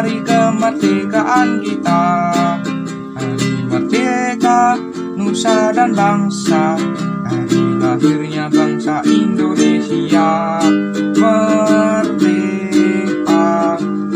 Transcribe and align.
kemerdekaan 0.00 1.60
kita. 1.60 2.32
Hari 3.12 3.68
merdeka 3.68 4.80
Nusa 5.12 5.68
dan 5.76 5.92
bangsa. 5.92 6.80
Hari 7.28 7.76
lahirnya 7.76 8.48
bangsa 8.48 9.04
Indonesia. 9.04 10.56
Merdeka. 11.20 12.16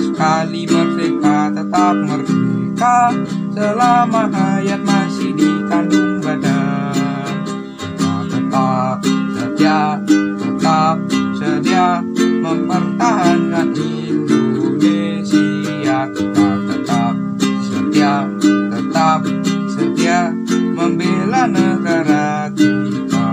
Sekali 0.00 0.64
merdeka 0.64 1.52
tetap 1.52 1.94
merdeka. 2.00 3.12
Selama 3.52 4.32
hayat 4.34 4.82
masih 4.82 5.30
dikandung 5.30 6.18
badan 6.18 7.46
Kita 7.78 8.26
tetap 8.26 8.98
setia 9.30 9.94
Tetap 10.42 10.98
sedia 11.38 12.02
Mempertahankan 12.42 13.70
Indonesia 13.78 14.03
Tetap 18.40 19.20
setia 19.70 20.32
Membela 20.74 21.46
negara 21.46 22.50
kita. 22.54 23.28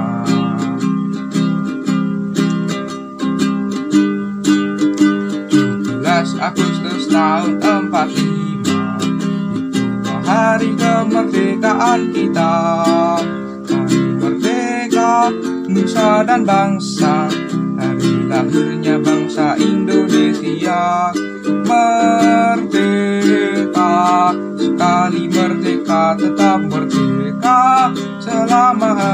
17 6.22 6.38
Agustus 6.38 7.09
tahun 7.09 7.58
45 7.90 8.62
Itulah 9.58 10.22
hari 10.22 10.72
kemerdekaan 10.77 12.02
kita. 12.14 12.53
Hari 13.66 14.03
merdeka 14.22 15.34
Nusa 15.66 16.22
dan 16.22 16.45
bangsa. 16.45 17.25
Hari 17.80 18.30
lahirnya 18.30 19.02
bangsa 19.02 19.58
Indonesia 19.58 21.09
Merdeka 21.66 23.20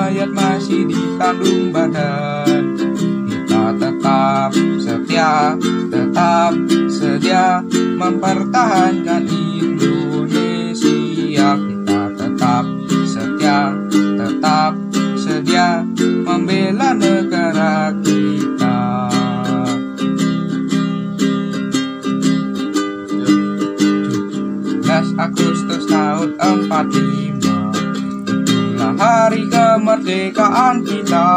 Hayat 0.08 0.32
masih 0.32 0.88
dikandung 0.88 1.76
badan 1.76 2.80
kita 3.28 3.76
tetap 3.76 4.56
setia, 4.80 5.52
tetap 5.92 6.56
sedia 6.88 7.60
mempertahankan 7.76 9.28
Indonesia. 9.28 10.80
Kita 11.60 12.02
tetap 12.16 12.64
setia, 13.04 13.76
tetap 13.92 14.80
sedia 15.20 15.84
membela 16.24 16.96
negara 16.96 17.92
kita. 18.00 19.12
17 24.88 25.20
Agustus 25.20 25.84
tahun 25.92 26.40
45 26.40 27.44
Itulah 28.28 28.94
hari 28.96 29.44
kemerdekaan 29.88 30.84
kita. 30.84 31.32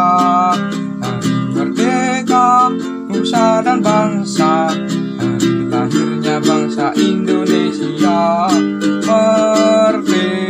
Hari 0.98 1.54
merdeka 1.54 2.66
Nusa 3.06 3.62
dan 3.62 3.78
bangsa. 3.78 4.74
Hari 4.74 5.70
lahirnya 5.70 6.42
bangsa 6.42 6.90
Indonesia. 6.98 8.50
Merdeka 9.06 10.42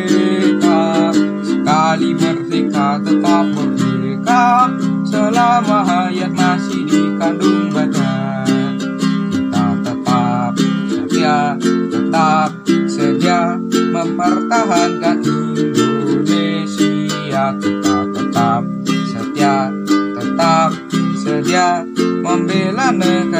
Sekali 1.45 2.17
merdeka 2.17 2.97
tetap 3.05 3.45
merdeka. 3.53 4.73
Selama 5.05 5.85
hayat 5.85 6.33
masih 6.33 6.89
dikandung 6.89 7.69
badan. 7.69 8.81
Kita 9.29 9.77
tetap 9.85 10.57
setia 10.89 11.53
Tetap 11.61 12.49
sedia 12.89 13.61
Mempertahankan 13.93 15.21
Kita 15.21 15.70
tetap 18.31 18.63
setia 19.11 19.75
Tetap 19.91 20.71
sedia 21.19 21.83
membela 22.23 22.95
negara 22.95 23.40